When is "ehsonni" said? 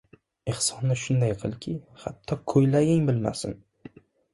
0.53-0.97